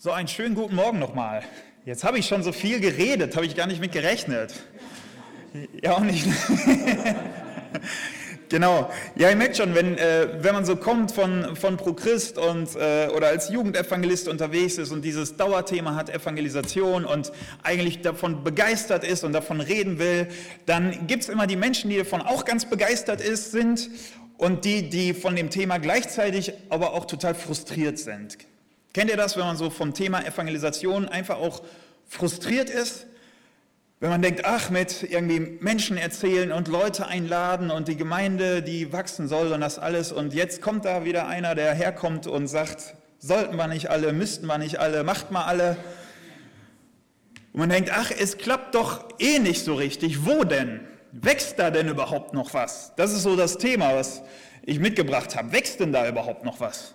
[0.00, 1.42] So, einen schönen guten Morgen nochmal.
[1.84, 4.54] Jetzt habe ich schon so viel geredet, habe ich gar nicht mit gerechnet.
[5.82, 6.24] Ja, auch nicht.
[8.48, 8.92] genau.
[9.16, 13.08] Ja, ihr merkt schon, wenn, äh, wenn man so kommt von, von ProChrist und, äh,
[13.08, 17.32] oder als Jugendevangelist unterwegs ist und dieses Dauerthema hat, Evangelisation und
[17.64, 20.28] eigentlich davon begeistert ist und davon reden will,
[20.64, 23.90] dann gibt es immer die Menschen, die davon auch ganz begeistert ist, sind
[24.36, 28.38] und die, die von dem Thema gleichzeitig aber auch total frustriert sind.
[28.94, 31.62] Kennt ihr das, wenn man so vom Thema Evangelisation einfach auch
[32.08, 33.06] frustriert ist?
[34.00, 38.92] Wenn man denkt, ach, mit irgendwie Menschen erzählen und Leute einladen und die Gemeinde, die
[38.92, 40.12] wachsen soll und das alles.
[40.12, 44.46] Und jetzt kommt da wieder einer, der herkommt und sagt, sollten wir nicht alle, müssten
[44.46, 45.76] wir nicht alle, macht mal alle.
[47.52, 50.24] Und man denkt, ach, es klappt doch eh nicht so richtig.
[50.24, 50.80] Wo denn?
[51.10, 52.92] Wächst da denn überhaupt noch was?
[52.96, 54.22] Das ist so das Thema, was
[54.62, 55.50] ich mitgebracht habe.
[55.50, 56.94] Wächst denn da überhaupt noch was?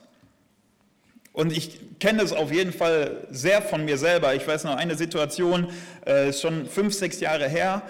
[1.33, 4.35] Und ich kenne es auf jeden Fall sehr von mir selber.
[4.35, 5.67] Ich weiß noch eine Situation,
[6.05, 7.81] äh, schon fünf, sechs Jahre her.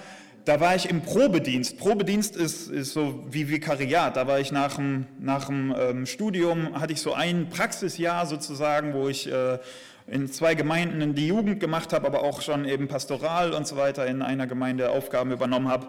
[0.46, 1.78] Da war ich im Probedienst.
[1.78, 4.16] Probedienst ist, ist so wie Vikariat.
[4.16, 8.94] Da war ich nach dem, nach dem ähm, Studium, hatte ich so ein Praxisjahr sozusagen,
[8.94, 9.60] wo ich äh,
[10.08, 14.06] in zwei Gemeinden die Jugend gemacht habe, aber auch schon eben pastoral und so weiter
[14.06, 15.88] in einer Gemeinde Aufgaben übernommen habe.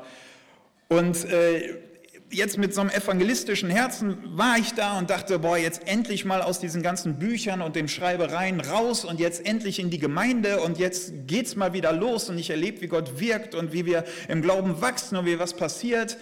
[0.88, 1.78] Und äh,
[2.30, 6.42] jetzt mit so einem evangelistischen Herzen war ich da und dachte, boah, jetzt endlich mal
[6.42, 10.78] aus diesen ganzen Büchern und den Schreibereien raus und jetzt endlich in die Gemeinde und
[10.78, 14.42] jetzt geht's mal wieder los und ich erlebe, wie Gott wirkt und wie wir im
[14.42, 16.16] Glauben wachsen und wie was passiert.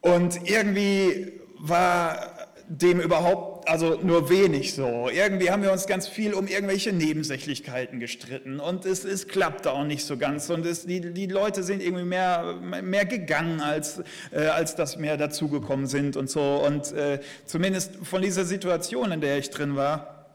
[0.00, 5.08] Und irgendwie war dem überhaupt, also nur wenig so.
[5.12, 9.84] Irgendwie haben wir uns ganz viel um irgendwelche Nebensächlichkeiten gestritten und es, es klappte auch
[9.84, 14.46] nicht so ganz und es, die, die Leute sind irgendwie mehr, mehr gegangen, als, äh,
[14.46, 16.62] als dass mehr dazugekommen sind und so.
[16.66, 20.26] Und äh, zumindest von dieser Situation, in der ich drin war.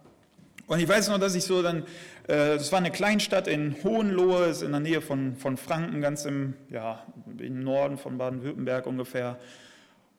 [0.68, 1.84] Und ich weiß noch, dass ich so dann,
[2.28, 6.26] äh, das war eine Kleinstadt in Hohenlohe, ist in der Nähe von, von Franken, ganz
[6.26, 7.06] im, ja,
[7.40, 9.38] im Norden von Baden-Württemberg ungefähr.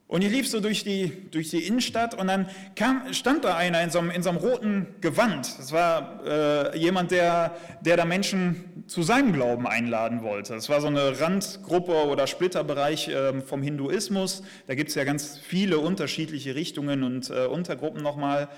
[0.08, 3.82] Und ich lief so durch die, durch die Innenstadt und dann kam, stand da einer
[3.82, 5.58] in so, einem, in so einem roten Gewand.
[5.58, 10.54] Das war äh, jemand, der, der da Menschen zu seinem Glauben einladen wollte.
[10.54, 14.42] Das war so eine Randgruppe oder Splitterbereich äh, vom Hinduismus.
[14.66, 18.48] Da gibt es ja ganz viele unterschiedliche Richtungen und äh, Untergruppen nochmal.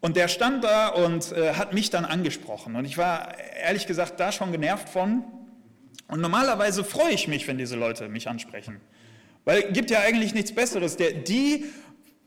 [0.00, 2.74] Und der stand da und äh, hat mich dann angesprochen.
[2.76, 5.24] Und ich war ehrlich gesagt da schon genervt von.
[6.08, 8.80] Und normalerweise freue ich mich, wenn diese Leute mich ansprechen.
[9.44, 10.96] Weil es gibt ja eigentlich nichts Besseres.
[10.96, 11.64] Der, die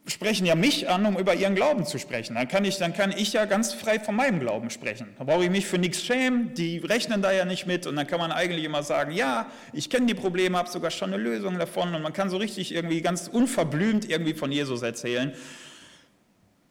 [0.05, 2.35] sprechen ja mich an, um über ihren Glauben zu sprechen.
[2.35, 5.07] Dann kann ich, dann kann ich ja ganz frei von meinem Glauben sprechen.
[5.17, 8.05] Da brauche ich mich für nichts schämen, die rechnen da ja nicht mit und dann
[8.05, 11.57] kann man eigentlich immer sagen, ja, ich kenne die Probleme, habe sogar schon eine Lösung
[11.57, 15.33] davon und man kann so richtig irgendwie ganz unverblümt irgendwie von Jesus erzählen.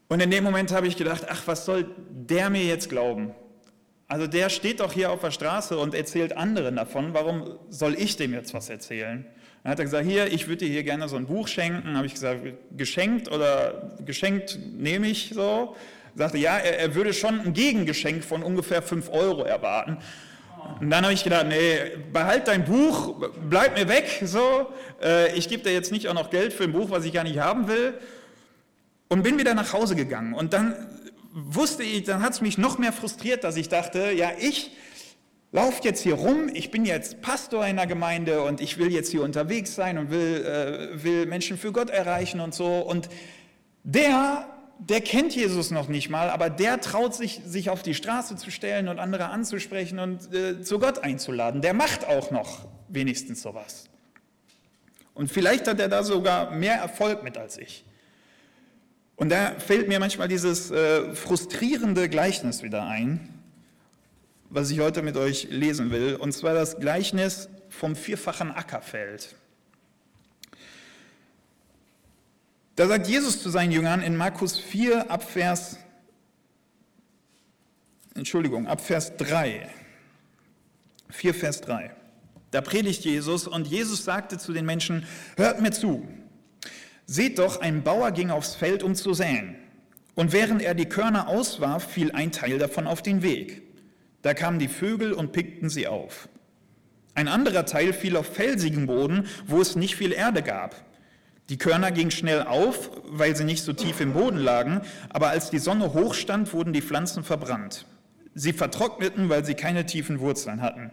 [0.09, 3.35] Und in dem Moment habe ich gedacht, ach, was soll der mir jetzt glauben?
[4.09, 8.17] Also der steht doch hier auf der Straße und erzählt anderen davon, warum soll ich
[8.17, 9.25] dem jetzt was erzählen?
[9.63, 11.97] Dann hat er gesagt, hier, ich würde dir hier gerne so ein Buch schenken.
[11.97, 12.41] Habe ich gesagt,
[12.77, 15.77] geschenkt oder geschenkt nehme ich so.
[16.17, 19.99] Sagte, ja, er, er würde schon ein Gegengeschenk von ungefähr 5 Euro erwarten.
[20.81, 21.79] Und dann habe ich gedacht, nee,
[22.13, 24.69] behalt dein Buch, bleib mir weg, so.
[25.03, 27.25] Äh, ich gebe dir jetzt nicht auch noch Geld für ein Buch, was ich gar
[27.25, 27.95] nicht haben will.
[29.09, 30.35] Und bin wieder nach Hause gegangen.
[30.35, 30.75] Und dann
[31.33, 34.73] wusste ich, dann hat es mich noch mehr frustriert, dass ich dachte, ja, ich
[35.53, 39.11] laufe jetzt hier rum, ich bin jetzt Pastor in der Gemeinde und ich will jetzt
[39.11, 42.79] hier unterwegs sein und will, äh, will Menschen für Gott erreichen und so.
[42.79, 43.11] Und
[43.85, 44.49] der,
[44.79, 48.51] der kennt Jesus noch nicht mal, aber der traut sich, sich auf die Straße zu
[48.51, 51.61] stellen und andere anzusprechen und äh, zu Gott einzuladen.
[51.61, 53.85] Der macht auch noch wenigstens sowas.
[55.15, 57.85] Und vielleicht hat er da sogar mehr Erfolg mit als ich.
[59.17, 63.42] Und da fällt mir manchmal dieses äh, frustrierende Gleichnis wieder ein,
[64.53, 69.35] was ich heute mit euch lesen will, und zwar das Gleichnis vom vierfachen Ackerfeld.
[72.77, 75.79] Da sagt Jesus zu seinen Jüngern in Markus 4 ab Vers,
[78.15, 79.71] Entschuldigung, ab Vers 3,
[81.09, 81.91] 4 Vers 3.
[82.51, 85.07] Da predigt Jesus und Jesus sagte zu den Menschen,
[85.39, 86.07] hört mir zu,
[87.07, 89.57] seht doch, ein Bauer ging aufs Feld, um zu säen.
[90.15, 93.72] Und während er die Körner auswarf, fiel ein Teil davon auf den Weg.
[94.23, 96.29] Da kamen die Vögel und pickten sie auf.
[97.15, 100.75] Ein anderer Teil fiel auf felsigen Boden, wo es nicht viel Erde gab.
[101.49, 104.81] Die Körner gingen schnell auf, weil sie nicht so tief im Boden lagen,
[105.11, 107.85] aber als die Sonne hochstand, wurden die Pflanzen verbrannt.
[108.35, 110.91] Sie vertrockneten, weil sie keine tiefen Wurzeln hatten.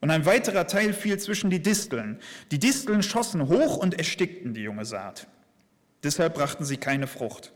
[0.00, 2.18] Und ein weiterer Teil fiel zwischen die Disteln.
[2.50, 5.28] Die Disteln schossen hoch und erstickten die junge Saat.
[6.02, 7.52] Deshalb brachten sie keine Frucht.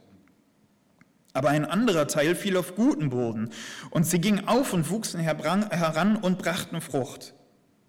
[1.33, 3.51] Aber ein anderer Teil fiel auf guten Boden.
[3.91, 7.35] Und sie gingen auf und wuchsen heran und brachten Frucht.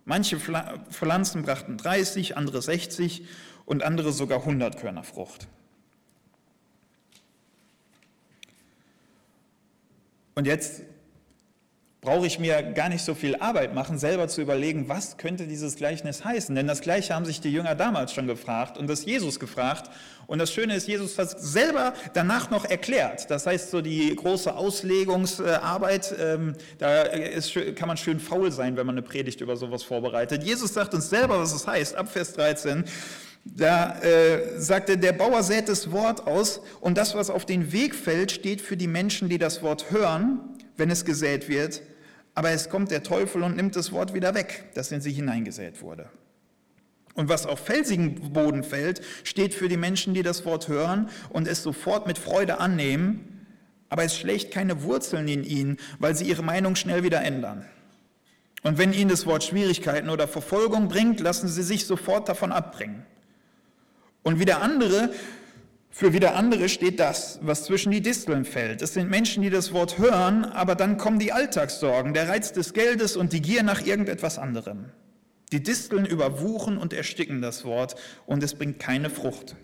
[0.06, 3.26] Manche Pflanzen brachten 30, andere 60
[3.66, 5.48] und andere sogar 100 Körner Frucht.
[10.36, 10.82] Und jetzt
[12.04, 15.78] brauche ich mir gar nicht so viel Arbeit machen, selber zu überlegen, was könnte dieses
[15.78, 16.54] Gleichnis heißen.
[16.54, 19.90] Denn das Gleiche haben sich die Jünger damals schon gefragt und das Jesus gefragt.
[20.28, 23.32] Und das Schöne ist, Jesus hat selber danach noch erklärt.
[23.32, 28.86] Das heißt, so die große Auslegungsarbeit, ähm, da ist, kann man schön faul sein, wenn
[28.86, 30.44] man eine Predigt über sowas vorbereitet.
[30.44, 32.84] Jesus sagt uns selber, was es heißt, ab Vers 13.
[33.46, 37.96] Da äh, sagte, der Bauer sät das Wort aus und das, was auf den Weg
[37.96, 40.42] fällt, steht für die Menschen, die das Wort hören,
[40.76, 41.82] wenn es gesät wird
[42.36, 45.82] aber es kommt der Teufel und nimmt das Wort wieder weg, das in sie hineingesät
[45.82, 46.10] wurde.
[47.16, 51.48] Und was auf felsigen Boden fällt, steht für die Menschen, die das Wort hören und
[51.48, 53.46] es sofort mit Freude annehmen,
[53.90, 57.66] aber es schlägt keine Wurzeln in ihnen, weil sie ihre Meinung schnell wieder ändern.
[58.64, 63.06] Und wenn ihnen das Wort Schwierigkeiten oder Verfolgung bringt, lassen sie sich sofort davon abbringen.
[64.24, 65.14] Und wieder andere
[65.96, 68.82] für wieder andere steht das, was zwischen die Disteln fällt.
[68.82, 72.74] Es sind Menschen, die das Wort hören, aber dann kommen die Alltagssorgen, der Reiz des
[72.74, 74.86] Geldes und die Gier nach irgendetwas anderem.
[75.52, 77.94] Die Disteln überwuchen und ersticken das Wort
[78.26, 79.56] und es bringt keine Frucht.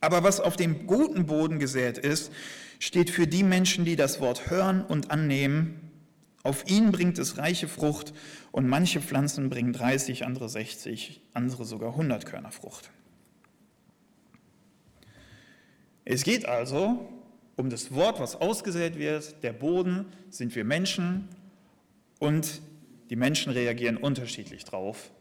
[0.00, 2.30] Aber was auf dem guten Boden gesät ist,
[2.78, 5.90] steht für die Menschen, die das Wort hören und annehmen.
[6.44, 8.14] Auf ihn bringt es reiche Frucht
[8.52, 12.90] und manche Pflanzen bringen 30, andere 60, andere sogar 100 Körner Frucht.
[16.12, 17.08] Es geht also
[17.54, 19.44] um das Wort, was ausgesät wird.
[19.44, 21.28] Der Boden sind wir Menschen
[22.18, 22.62] und
[23.10, 25.12] die Menschen reagieren unterschiedlich drauf.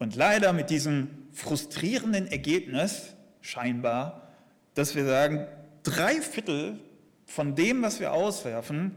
[0.00, 4.32] Und leider mit diesem frustrierenden Ergebnis, scheinbar,
[4.74, 5.46] dass wir sagen,
[5.84, 6.80] drei Viertel
[7.24, 8.96] von dem, was wir auswerfen,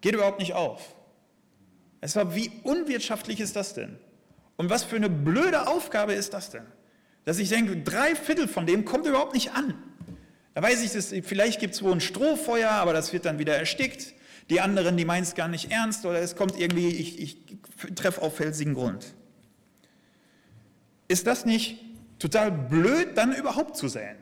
[0.00, 0.96] geht überhaupt nicht auf.
[2.00, 3.98] Es war, wie unwirtschaftlich ist das denn?
[4.56, 6.64] Und was für eine blöde Aufgabe ist das denn?
[7.26, 9.74] Dass ich denke, drei Viertel von dem kommt überhaupt nicht an.
[10.56, 13.54] Da weiß ich, dass, vielleicht gibt es wohl ein Strohfeuer, aber das wird dann wieder
[13.54, 14.14] erstickt.
[14.48, 17.36] Die anderen, die meinen es gar nicht ernst oder es kommt irgendwie, ich, ich
[17.94, 19.12] treffe auf felsigen Grund.
[21.08, 21.78] Ist das nicht
[22.18, 24.16] total blöd, dann überhaupt zu säen?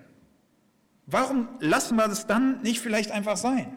[1.06, 3.76] Warum lassen wir das dann nicht vielleicht einfach sein?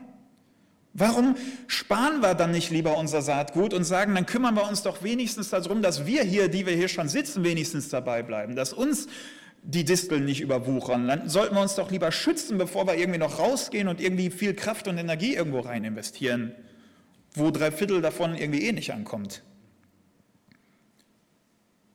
[0.93, 1.35] Warum
[1.67, 5.51] sparen wir dann nicht lieber unser Saatgut und sagen, dann kümmern wir uns doch wenigstens
[5.51, 9.07] darum, dass wir hier, die wir hier schon sitzen, wenigstens dabei bleiben, dass uns
[9.67, 11.07] die Disteln nicht überwuchern.
[11.07, 14.53] Dann sollten wir uns doch lieber schützen, bevor wir irgendwie noch rausgehen und irgendwie viel
[14.53, 16.55] Kraft und Energie irgendwo rein investieren,
[17.33, 19.43] wo drei Viertel davon irgendwie eh nicht ankommt.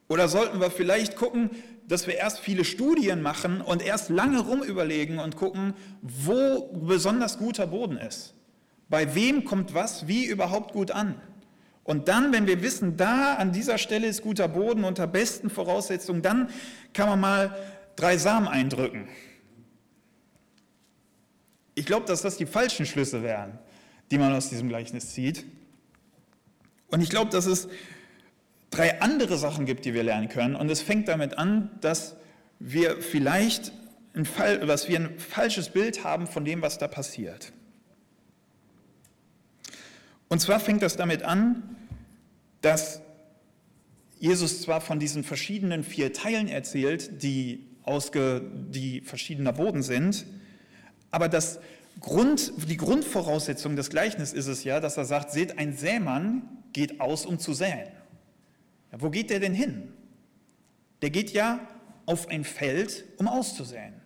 [0.08, 1.48] Oder sollten wir vielleicht gucken,
[1.88, 5.72] dass wir erst viele Studien machen und erst lange rumüberlegen und gucken,
[6.02, 8.34] wo besonders guter Boden ist.
[8.90, 11.18] Bei wem kommt was wie überhaupt gut an?
[11.84, 16.22] Und dann, wenn wir wissen, da an dieser Stelle ist guter Boden unter besten Voraussetzungen,
[16.22, 16.48] dann
[16.92, 17.56] kann man mal
[17.96, 19.08] drei Samen eindrücken.
[21.74, 23.58] Ich glaube, dass das die falschen Schlüsse wären,
[24.10, 25.44] die man aus diesem Gleichnis zieht.
[26.88, 27.68] Und ich glaube, dass es
[28.70, 30.54] drei andere Sachen gibt, die wir lernen können.
[30.54, 32.16] Und es fängt damit an, dass
[32.58, 33.72] wir vielleicht
[34.14, 37.52] ein, Fall, dass wir ein falsches Bild haben von dem, was da passiert.
[40.28, 41.76] Und zwar fängt das damit an,
[42.62, 43.02] dass
[44.18, 50.26] Jesus zwar von diesen verschiedenen vier Teilen erzählt, die, ausge, die verschiedener Boden sind,
[51.10, 51.60] aber das
[52.00, 56.42] Grund, die Grundvoraussetzung des Gleichnisses ist es ja, dass er sagt, seht, ein Sämann
[56.72, 57.88] geht aus, um zu säen.
[58.90, 59.92] Ja, wo geht der denn hin?
[61.02, 61.60] Der geht ja
[62.06, 64.01] auf ein Feld, um auszusäen.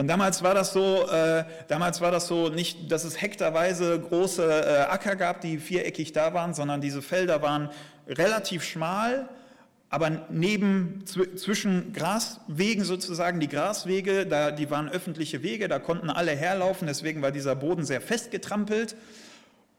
[0.00, 4.42] Und damals war das so, äh, damals war das so nicht, dass es hektarweise große
[4.42, 7.68] äh, Acker gab, die viereckig da waren, sondern diese Felder waren
[8.08, 9.28] relativ schmal,
[9.90, 16.30] aber neben zwischen Graswegen sozusagen, die Graswege, da, die waren öffentliche Wege, da konnten alle
[16.30, 18.96] herlaufen, deswegen war dieser Boden sehr fest getrampelt.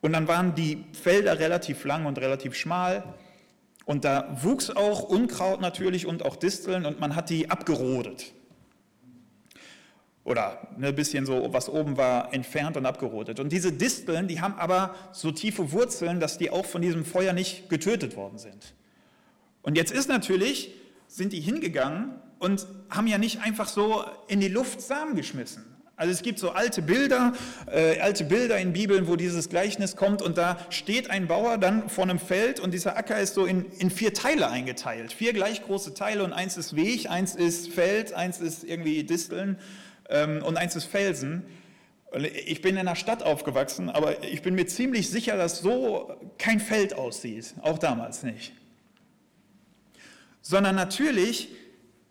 [0.01, 3.05] Und dann waren die Felder relativ lang und relativ schmal.
[3.85, 8.33] Und da wuchs auch Unkraut natürlich und auch Disteln und man hat die abgerodet.
[10.23, 13.39] Oder ein ne, bisschen so, was oben war, entfernt und abgerotet.
[13.39, 17.33] Und diese Disteln, die haben aber so tiefe Wurzeln, dass die auch von diesem Feuer
[17.33, 18.75] nicht getötet worden sind.
[19.63, 20.73] Und jetzt ist natürlich,
[21.07, 25.65] sind die hingegangen und haben ja nicht einfach so in die Luft Samen geschmissen.
[25.95, 27.33] Also es gibt so alte Bilder,
[27.71, 31.89] äh, alte Bilder in Bibeln, wo dieses Gleichnis kommt und da steht ein Bauer dann
[31.89, 35.13] vor einem Feld und dieser Acker ist so in, in vier Teile eingeteilt.
[35.13, 39.59] Vier gleich große Teile und eins ist Weg, eins ist Feld, eins ist irgendwie Disteln
[40.11, 41.45] und eins ist Felsen.
[42.45, 46.59] Ich bin in einer Stadt aufgewachsen, aber ich bin mir ziemlich sicher, dass so kein
[46.59, 48.51] Feld aussieht, auch damals nicht.
[50.41, 51.49] Sondern natürlich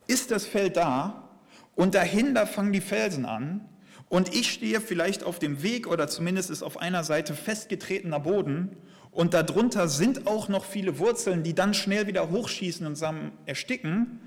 [0.07, 1.29] ist das Feld da
[1.75, 3.69] und dahinter fangen die Felsen an
[4.09, 8.77] und ich stehe vielleicht auf dem Weg oder zumindest ist auf einer Seite festgetretener Boden
[9.11, 14.21] und darunter sind auch noch viele Wurzeln, die dann schnell wieder hochschießen und Samen ersticken,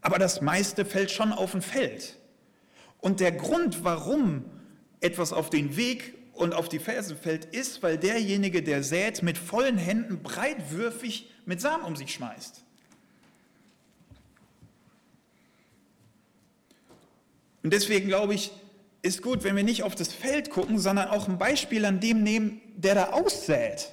[0.00, 2.16] aber das meiste fällt schon auf ein Feld.
[3.04, 4.46] Und der Grund, warum
[5.00, 9.36] etwas auf den Weg und auf die Felsen fällt, ist, weil derjenige, der sät, mit
[9.36, 12.64] vollen Händen breitwürfig mit Samen um sich schmeißt.
[17.62, 18.52] Und deswegen glaube ich,
[19.02, 22.22] ist gut, wenn wir nicht auf das Feld gucken, sondern auch ein Beispiel an dem
[22.22, 23.90] nehmen, der da aussät.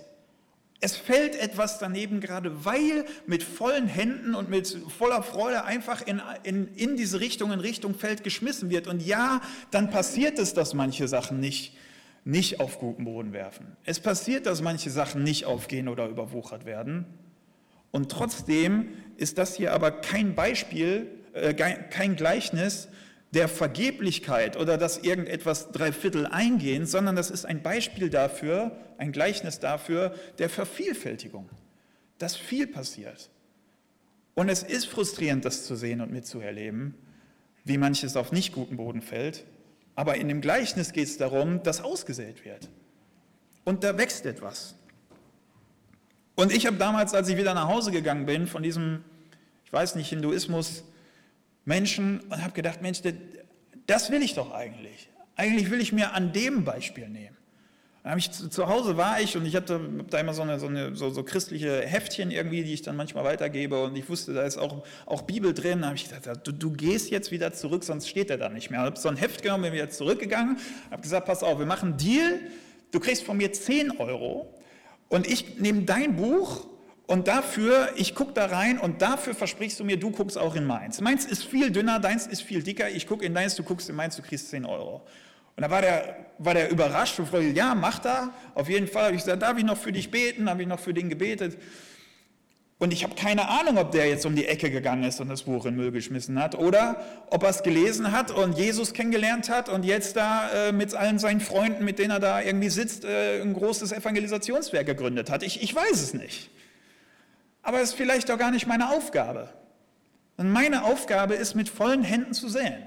[0.84, 6.20] Es fällt etwas daneben, gerade weil mit vollen Händen und mit voller Freude einfach in,
[6.42, 8.88] in, in diese Richtung, in Richtung Feld geschmissen wird.
[8.88, 11.78] Und ja, dann passiert es, dass manche Sachen nicht,
[12.26, 13.78] nicht auf guten Boden werfen.
[13.86, 17.06] Es passiert, dass manche Sachen nicht aufgehen oder überwuchert werden.
[17.92, 22.88] Und trotzdem ist das hier aber kein Beispiel, äh, kein Gleichnis,
[23.32, 29.12] der Vergeblichkeit oder dass irgendetwas drei Viertel eingehen, sondern das ist ein Beispiel dafür, ein
[29.12, 31.50] Gleichnis dafür der Vervielfältigung,
[32.18, 33.30] dass viel passiert.
[34.36, 36.96] Und es ist frustrierend, das zu sehen und mitzuerleben,
[37.64, 39.46] wie manches auf nicht guten Boden fällt.
[39.96, 42.70] Aber in dem Gleichnis geht es darum, dass ausgesät wird.
[43.64, 44.76] Und da wächst etwas.
[46.36, 49.04] Und ich habe damals, als ich wieder nach Hause gegangen bin, von diesem,
[49.66, 50.84] ich weiß nicht, Hinduismus,
[51.66, 53.02] Menschen und habe gedacht, Mensch,
[53.88, 55.10] das will ich doch eigentlich.
[55.36, 57.38] Eigentlich will ich mir an dem Beispiel nehmen.
[58.04, 60.96] Dann ich, zu Hause war ich und ich hatte da immer so, eine, so, eine,
[60.96, 64.58] so, so, christliche Heftchen irgendwie, die ich dann manchmal weitergebe und ich wusste, da ist
[64.58, 65.82] auch, auch Bibel drin.
[65.82, 68.72] Da habe ich gesagt, du, du, gehst jetzt wieder zurück, sonst steht er da nicht
[68.72, 68.80] mehr.
[68.80, 70.58] Ich habe so ein Heft genommen, bin wieder zurückgegangen,
[70.90, 72.40] habe gesagt, pass auf, wir machen einen Deal,
[72.90, 74.52] du kriegst von mir 10 Euro
[75.10, 76.66] und ich nehme dein Buch
[77.08, 80.66] und dafür, ich gucke da rein und dafür versprichst du mir, du guckst auch in
[80.66, 81.02] meins.
[81.02, 82.90] Meins ist viel dünner, deins ist viel dicker.
[82.90, 85.02] Ich gucke in deins, du guckst in meins, du kriegst 10 Euro.
[85.56, 88.34] Und da war der, war der überrascht und fragte, ja, mach da.
[88.56, 90.50] Auf jeden Fall habe ich gesagt, darf ich noch für dich beten?
[90.50, 91.58] Habe ich noch für den gebetet?
[92.82, 95.44] Und ich habe keine Ahnung, ob der jetzt um die Ecke gegangen ist und das
[95.44, 99.52] Buch in den Müll geschmissen hat oder ob er es gelesen hat und Jesus kennengelernt
[99.52, 103.06] hat und jetzt da äh, mit allen seinen Freunden, mit denen er da irgendwie sitzt,
[103.06, 105.44] äh, ein großes Evangelisationswerk gegründet hat.
[105.44, 106.50] Ich, ich weiß es nicht.
[107.62, 109.50] Aber es ist vielleicht auch gar nicht meine Aufgabe.
[110.38, 112.84] Und meine Aufgabe ist, mit vollen Händen zu säen.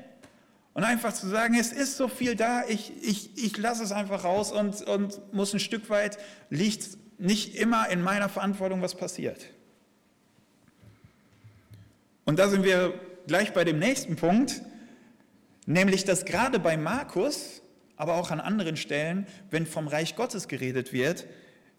[0.72, 4.24] Und einfach zu sagen, es ist so viel da, ich, ich, ich lasse es einfach
[4.24, 6.18] raus und, und muss ein Stück weit,
[6.50, 9.50] liegt nicht immer in meiner Verantwortung, was passiert.
[12.24, 14.62] Und da sind wir gleich bei dem nächsten Punkt,
[15.66, 17.62] nämlich dass gerade bei Markus,
[17.96, 21.26] aber auch an anderen Stellen, wenn vom Reich Gottes geredet wird,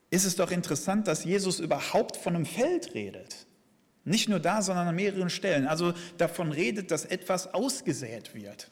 [0.09, 3.47] ist es doch interessant, dass Jesus überhaupt von einem Feld redet.
[4.03, 5.67] Nicht nur da, sondern an mehreren Stellen.
[5.67, 8.69] Also davon redet, dass etwas ausgesät wird.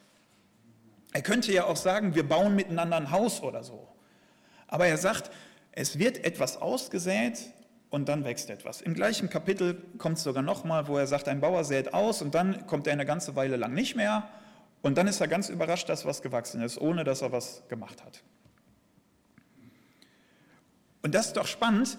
[1.11, 3.87] Er könnte ja auch sagen, wir bauen miteinander ein Haus oder so.
[4.67, 5.31] Aber er sagt,
[5.71, 7.39] es wird etwas ausgesät
[7.89, 8.81] und dann wächst etwas.
[8.81, 12.33] Im gleichen Kapitel kommt es sogar nochmal, wo er sagt, ein Bauer sät aus und
[12.33, 14.29] dann kommt er eine ganze Weile lang nicht mehr
[14.81, 18.03] und dann ist er ganz überrascht, dass was gewachsen ist, ohne dass er was gemacht
[18.03, 18.23] hat.
[21.03, 21.97] Und das ist doch spannend,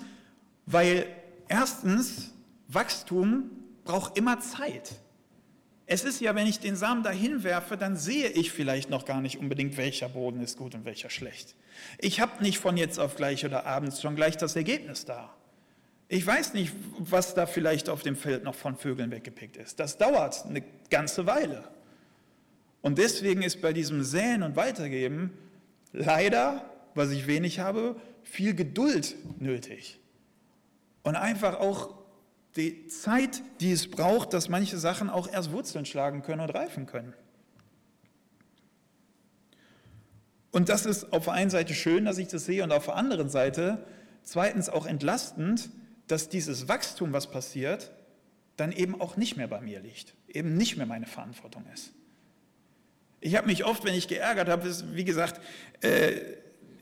[0.66, 1.06] weil
[1.49, 2.32] erstens,
[2.68, 3.50] Wachstum
[3.84, 4.92] braucht immer Zeit.
[5.87, 9.20] Es ist ja, wenn ich den Samen dahin werfe, dann sehe ich vielleicht noch gar
[9.20, 11.54] nicht unbedingt, welcher Boden ist gut und welcher schlecht.
[11.99, 15.34] Ich habe nicht von jetzt auf gleich oder abends schon gleich das Ergebnis da.
[16.08, 19.78] Ich weiß nicht, was da vielleicht auf dem Feld noch von Vögeln weggepickt ist.
[19.78, 21.64] Das dauert eine ganze Weile.
[22.80, 25.30] Und deswegen ist bei diesem Säen und Weitergeben
[25.92, 30.00] leider, was ich wenig habe, viel Geduld nötig.
[31.02, 31.94] Und einfach auch
[32.56, 36.86] die Zeit, die es braucht, dass manche Sachen auch erst Wurzeln schlagen können und reifen
[36.86, 37.14] können.
[40.50, 42.94] Und das ist auf der einen Seite schön, dass ich das sehe, und auf der
[42.94, 43.84] anderen Seite
[44.22, 45.70] zweitens auch entlastend,
[46.06, 47.92] dass dieses Wachstum, was passiert,
[48.56, 51.92] dann eben auch nicht mehr bei mir liegt, eben nicht mehr meine Verantwortung ist.
[53.20, 55.40] Ich habe mich oft, wenn ich geärgert habe, wie gesagt,
[55.80, 56.20] äh,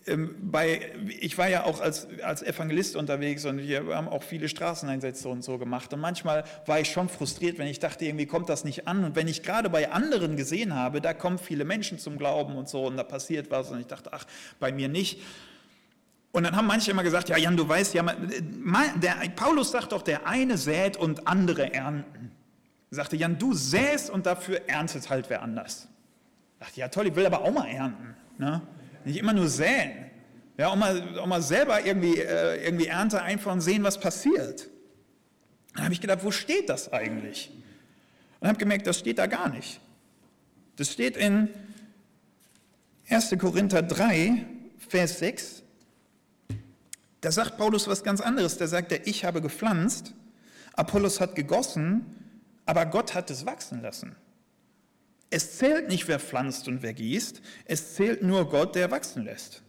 [0.07, 5.29] bei, ich war ja auch als, als Evangelist unterwegs und wir haben auch viele Straßeneinsätze
[5.29, 5.93] und so gemacht.
[5.93, 9.05] Und manchmal war ich schon frustriert, wenn ich dachte, irgendwie kommt das nicht an.
[9.05, 12.69] Und wenn ich gerade bei anderen gesehen habe, da kommen viele Menschen zum Glauben und
[12.69, 14.25] so und da passiert was und ich dachte, ach,
[14.59, 15.21] bei mir nicht.
[16.33, 20.03] Und dann haben manche immer gesagt, ja Jan, du weißt ja, der, Paulus sagt doch,
[20.03, 22.33] der eine sät und andere ernten.
[22.91, 25.89] Er sagte, Jan, du säst und dafür erntet halt wer anders.
[26.55, 28.17] Ich dachte, ja toll, ich will aber auch mal ernten.
[28.39, 28.63] Ne?
[29.05, 30.11] Nicht immer nur säen.
[30.59, 34.69] Ja, auch mal, auch mal selber irgendwie, äh, irgendwie Ernte einfach und sehen, was passiert.
[35.75, 37.51] Dann habe ich gedacht, wo steht das eigentlich?
[38.41, 39.81] Und habe gemerkt, das steht da gar nicht.
[40.77, 41.49] Das steht in
[43.09, 43.37] 1.
[43.39, 44.47] Korinther 3,
[44.89, 45.63] Vers 6.
[47.21, 48.59] Da sagt Paulus was ganz anderes.
[48.59, 50.13] Da sagt er, ich habe gepflanzt,
[50.75, 52.05] Apollos hat gegossen,
[52.67, 54.17] aber Gott hat es wachsen lassen.
[55.33, 59.63] Es zählt nicht, wer pflanzt und wer gießt, es zählt nur Gott, der wachsen lässt.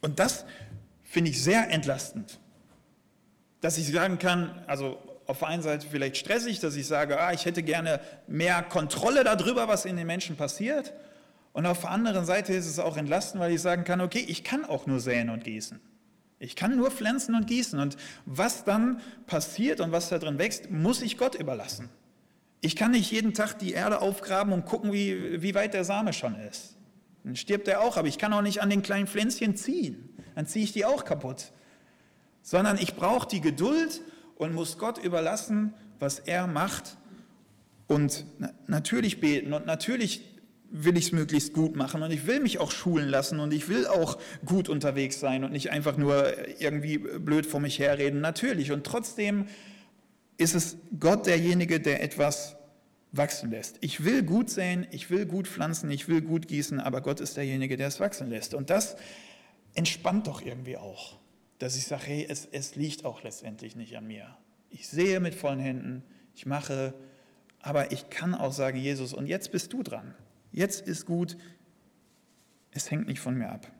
[0.00, 0.44] Und das
[1.04, 2.40] finde ich sehr entlastend,
[3.60, 7.32] dass ich sagen kann, also auf der einen Seite vielleicht stressig, dass ich sage, ah,
[7.32, 10.92] ich hätte gerne mehr Kontrolle darüber, was in den Menschen passiert.
[11.52, 14.42] Und auf der anderen Seite ist es auch entlastend, weil ich sagen kann, okay, ich
[14.42, 15.78] kann auch nur säen und gießen.
[16.38, 17.78] Ich kann nur pflanzen und gießen.
[17.78, 21.88] Und was dann passiert und was da drin wächst, muss ich Gott überlassen.
[22.60, 26.12] Ich kann nicht jeden Tag die Erde aufgraben und gucken, wie, wie weit der Same
[26.12, 26.76] schon ist.
[27.24, 30.10] Dann stirbt er auch, aber ich kann auch nicht an den kleinen Pflänzchen ziehen.
[30.34, 31.52] Dann ziehe ich die auch kaputt.
[32.42, 34.02] Sondern ich brauche die Geduld
[34.36, 36.96] und muss Gott überlassen, was er macht.
[37.88, 38.26] Und
[38.66, 40.35] natürlich beten und natürlich
[40.84, 43.68] will ich es möglichst gut machen und ich will mich auch schulen lassen und ich
[43.68, 48.20] will auch gut unterwegs sein und nicht einfach nur irgendwie blöd vor mich herreden.
[48.20, 48.72] Natürlich.
[48.72, 49.46] Und trotzdem
[50.36, 52.56] ist es Gott derjenige, der etwas
[53.12, 53.78] wachsen lässt.
[53.80, 57.36] Ich will gut säen, ich will gut pflanzen, ich will gut gießen, aber Gott ist
[57.36, 58.52] derjenige, der es wachsen lässt.
[58.52, 58.96] Und das
[59.74, 61.18] entspannt doch irgendwie auch,
[61.58, 64.36] dass ich sage, hey, es, es liegt auch letztendlich nicht an mir.
[64.70, 66.02] Ich sehe mit vollen Händen,
[66.34, 66.92] ich mache,
[67.60, 70.14] aber ich kann auch sagen, Jesus, und jetzt bist du dran.
[70.52, 71.36] Jetzt ist gut,
[72.72, 73.70] es hängt nicht von mir ab.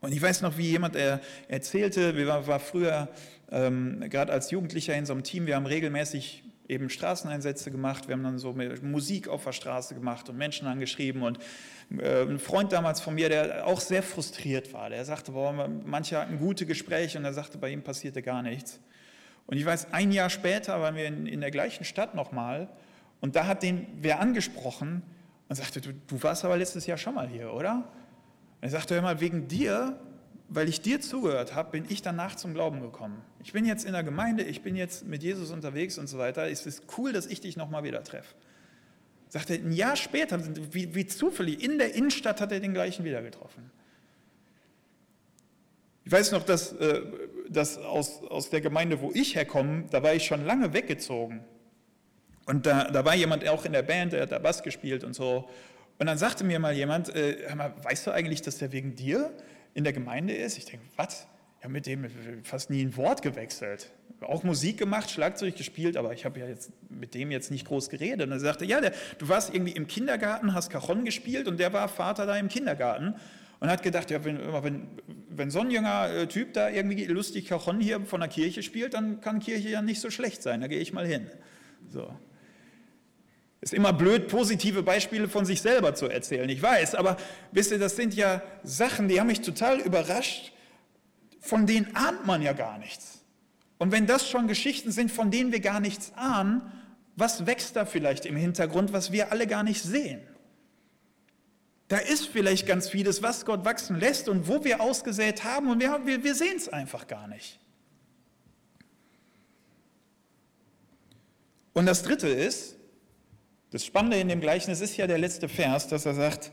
[0.00, 3.08] Und ich weiß noch, wie jemand er erzählte, wir war, war früher
[3.50, 8.12] ähm, gerade als Jugendlicher in so einem Team, wir haben regelmäßig eben Straßeneinsätze gemacht, wir
[8.12, 11.38] haben dann so Musik auf der Straße gemacht und Menschen angeschrieben und
[11.98, 16.18] äh, ein Freund damals von mir, der auch sehr frustriert war, der sagte, boah, manche
[16.18, 18.80] hatten gute Gespräche und er sagte, bei ihm passierte gar nichts.
[19.46, 22.68] Und ich weiß, ein Jahr später waren wir in, in der gleichen Stadt nochmal
[23.20, 25.02] und da hat den wer angesprochen
[25.48, 27.76] und sagte, du, du warst aber letztes Jahr schon mal hier, oder?
[27.76, 29.98] Und er sagte, hör mal, wegen dir,
[30.48, 33.22] weil ich dir zugehört habe, bin ich danach zum Glauben gekommen.
[33.42, 36.48] Ich bin jetzt in der Gemeinde, ich bin jetzt mit Jesus unterwegs und so weiter.
[36.48, 38.34] Es ist cool, dass ich dich nochmal wieder treffe.
[39.28, 40.40] Sagte, ein Jahr später,
[40.72, 43.70] wie, wie zufällig, in der Innenstadt hat er den gleichen wieder getroffen.
[46.04, 47.02] Ich weiß noch, dass, äh,
[47.50, 51.44] dass aus, aus der Gemeinde, wo ich herkomme, da war ich schon lange weggezogen.
[52.48, 55.12] Und da, da war jemand auch in der Band, der hat da Bass gespielt und
[55.12, 55.46] so.
[55.98, 58.96] Und dann sagte mir mal jemand, äh, hör mal, weißt du eigentlich, dass der wegen
[58.96, 59.30] dir
[59.74, 60.56] in der Gemeinde ist?
[60.56, 61.28] Ich denke, was?
[61.62, 62.06] Ja, mit dem
[62.44, 63.90] fast nie ein Wort gewechselt.
[64.22, 67.90] Auch Musik gemacht, Schlagzeug gespielt, aber ich habe ja jetzt mit dem jetzt nicht groß
[67.90, 68.26] geredet.
[68.26, 71.74] Und er sagte, ja, der, du warst irgendwie im Kindergarten, hast Cajon gespielt und der
[71.74, 73.14] war Vater da im Kindergarten
[73.60, 74.88] und hat gedacht, ja, wenn, wenn,
[75.28, 78.94] wenn so ein junger äh, Typ da irgendwie lustig Cajon hier von der Kirche spielt,
[78.94, 81.30] dann kann Kirche ja nicht so schlecht sein, da gehe ich mal hin.
[81.90, 82.10] So.
[83.60, 87.16] Ist immer blöd, positive Beispiele von sich selber zu erzählen, ich weiß, aber
[87.50, 90.52] wisst ihr, das sind ja Sachen, die haben mich total überrascht,
[91.40, 93.24] von denen ahnt man ja gar nichts.
[93.78, 96.62] Und wenn das schon Geschichten sind, von denen wir gar nichts ahnen,
[97.16, 100.20] was wächst da vielleicht im Hintergrund, was wir alle gar nicht sehen?
[101.88, 105.80] Da ist vielleicht ganz vieles, was Gott wachsen lässt und wo wir ausgesät haben und
[105.80, 107.58] wir, wir, wir sehen es einfach gar nicht.
[111.72, 112.77] Und das Dritte ist,
[113.70, 116.52] das Spannende in dem Gleichnis ist ja der letzte Vers, dass er sagt,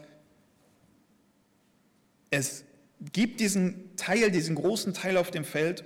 [2.30, 2.66] es
[3.14, 5.86] gibt diesen Teil, diesen großen Teil auf dem Feld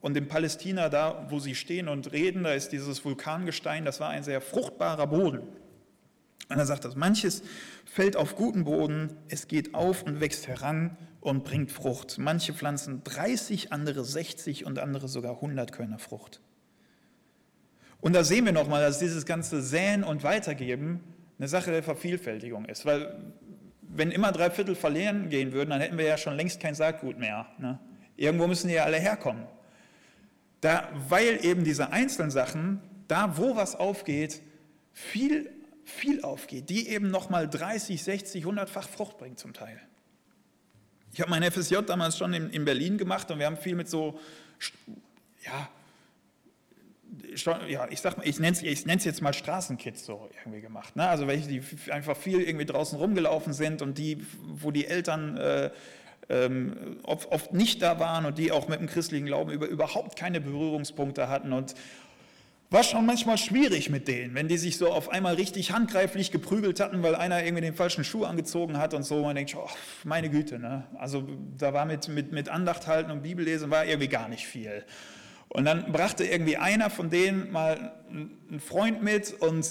[0.00, 4.10] und in Palästina, da wo sie stehen und reden, da ist dieses Vulkangestein, das war
[4.10, 5.40] ein sehr fruchtbarer Boden.
[6.50, 7.42] Und er sagt dass manches
[7.84, 12.18] fällt auf guten Boden, es geht auf und wächst heran und bringt Frucht.
[12.18, 16.40] Manche pflanzen 30, andere 60 und andere sogar 100 Körner Frucht.
[18.00, 21.00] Und da sehen wir nochmal, dass dieses ganze Säen und Weitergeben
[21.38, 22.84] eine Sache der Vervielfältigung ist.
[22.86, 23.32] Weil
[23.82, 27.18] wenn immer drei Viertel verlieren gehen würden, dann hätten wir ja schon längst kein Saatgut
[27.18, 27.46] mehr.
[27.58, 27.78] Ne?
[28.16, 29.44] Irgendwo müssen die ja alle herkommen.
[30.60, 34.42] Da, weil eben diese einzelnen Sachen, da wo was aufgeht,
[34.92, 35.50] viel,
[35.84, 39.80] viel aufgeht, die eben nochmal 30, 60, 100-fach Frucht bringt zum Teil.
[41.12, 43.88] Ich habe mein FSJ damals schon in, in Berlin gemacht und wir haben viel mit
[43.88, 44.18] so,
[45.44, 45.68] ja,
[47.44, 50.96] ja, ich sag mal, ich nenne es ich jetzt mal Straßenkids so irgendwie gemacht.
[50.96, 51.08] Ne?
[51.08, 55.70] Also welche, die einfach viel irgendwie draußen rumgelaufen sind und die, wo die Eltern äh,
[56.28, 60.40] ähm, oft, nicht da waren und die auch mit dem christlichen Glauben über, überhaupt keine
[60.40, 61.74] Berührungspunkte hatten und
[62.70, 66.80] War schon manchmal schwierig mit denen, wenn die sich so auf einmal richtig handgreiflich geprügelt
[66.80, 69.22] hatten, weil einer irgendwie den falschen Schuh angezogen hat und so.
[69.22, 69.70] Man denkt, oh,
[70.04, 70.84] meine Güte, ne?
[70.98, 74.84] Also da war mit, mit, mit Andacht halten und Bibellesen war irgendwie gar nicht viel.
[75.48, 79.66] Und dann brachte irgendwie einer von denen mal einen Freund mit und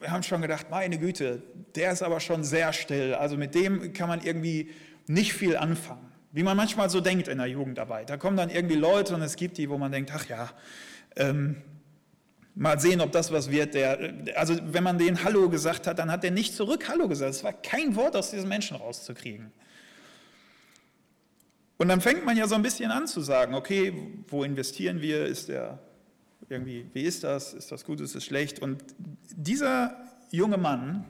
[0.00, 1.42] wir haben schon gedacht, meine Güte,
[1.74, 3.14] der ist aber schon sehr still.
[3.14, 4.70] Also mit dem kann man irgendwie
[5.06, 6.10] nicht viel anfangen.
[6.32, 8.10] Wie man manchmal so denkt in der Jugendarbeit.
[8.10, 10.50] Da kommen dann irgendwie Leute und es gibt die, wo man denkt, ach ja,
[11.16, 11.56] ähm,
[12.54, 13.74] Mal sehen, ob das was wird.
[13.74, 17.30] Der, also wenn man den Hallo gesagt hat, dann hat er nicht zurück Hallo gesagt.
[17.30, 19.52] Es war kein Wort aus diesem Menschen rauszukriegen.
[21.82, 23.92] Und dann fängt man ja so ein bisschen an zu sagen, okay,
[24.28, 25.26] wo investieren wir?
[25.26, 25.80] Ist der
[26.48, 27.54] irgendwie, wie ist das?
[27.54, 28.00] Ist das gut?
[28.00, 28.60] Ist es schlecht?
[28.60, 28.84] Und
[29.34, 29.96] dieser
[30.30, 31.04] junge Mann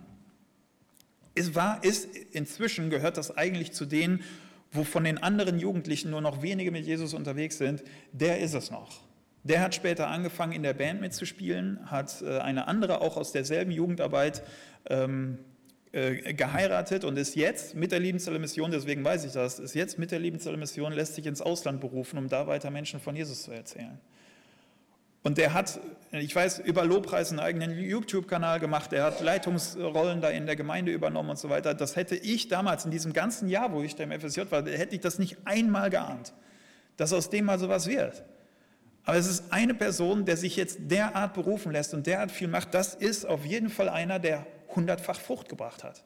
[1.35, 4.22] ist, war, ist inzwischen gehört das eigentlich zu denen,
[4.70, 7.85] wo von den anderen Jugendlichen nur noch wenige mit Jesus unterwegs sind.
[8.12, 9.02] Der ist es noch.
[9.44, 13.72] Der hat später angefangen, in der Band mitzuspielen, hat äh, eine andere auch aus derselben
[13.72, 14.42] Jugendarbeit
[14.88, 15.37] ähm,
[15.92, 19.98] äh, geheiratet und ist jetzt mit der Liebenzeller Mission, deswegen weiß ich das, ist jetzt
[19.98, 23.42] mit der Liebenzeller Mission, lässt sich ins Ausland berufen, um da weiter Menschen von Jesus
[23.42, 24.00] zu erzählen.
[25.22, 25.78] Und der hat,
[26.11, 30.90] ich weiß, über Lobpreis einen eigenen YouTube-Kanal gemacht, er hat Leitungsrollen da in der Gemeinde
[30.90, 31.74] übernommen und so weiter.
[31.74, 34.94] Das hätte ich damals, in diesem ganzen Jahr, wo ich da im FSJ war, hätte
[34.94, 36.33] ich das nicht einmal geahnt,
[36.96, 38.24] dass aus dem mal sowas wird.
[39.05, 42.72] Aber es ist eine Person, der sich jetzt derart berufen lässt und derart viel macht.
[42.74, 46.04] Das ist auf jeden Fall einer, der hundertfach Frucht gebracht hat.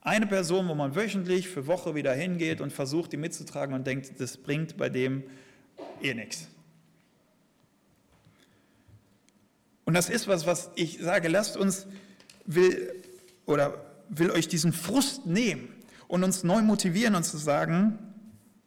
[0.00, 4.20] Eine Person, wo man wöchentlich für Woche wieder hingeht und versucht, die mitzutragen und denkt,
[4.20, 5.24] das bringt bei dem
[6.02, 6.48] eh nichts.
[9.86, 11.86] Und das ist was, was ich sage, lasst uns,
[12.46, 13.02] will,
[13.46, 15.68] oder will euch diesen Frust nehmen
[16.08, 17.98] und uns neu motivieren und zu sagen,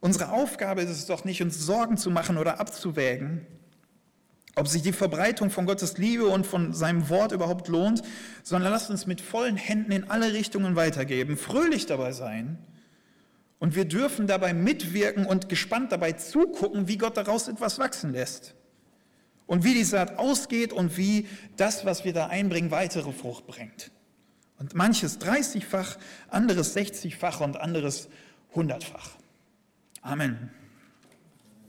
[0.00, 3.46] Unsere Aufgabe ist es doch nicht, uns Sorgen zu machen oder abzuwägen,
[4.58, 8.02] ob sich die Verbreitung von Gottes Liebe und von seinem Wort überhaupt lohnt,
[8.42, 12.58] sondern lasst uns mit vollen Händen in alle Richtungen weitergeben, fröhlich dabei sein.
[13.58, 18.54] Und wir dürfen dabei mitwirken und gespannt dabei zugucken, wie Gott daraus etwas wachsen lässt.
[19.46, 23.90] Und wie die Saat ausgeht und wie das, was wir da einbringen, weitere Frucht bringt.
[24.58, 25.96] Und manches 30-fach,
[26.28, 28.08] anderes 60-fach und anderes
[28.54, 29.10] 100-fach.
[30.02, 30.50] Amen.